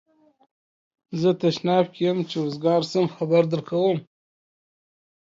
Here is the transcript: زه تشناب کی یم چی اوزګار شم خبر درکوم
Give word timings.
زه 1.19 1.29
تشناب 1.41 1.85
کی 1.93 2.01
یم 2.05 2.19
چی 2.29 2.37
اوزګار 2.41 2.81
شم 2.91 3.05
خبر 3.15 3.43
درکوم 3.51 3.97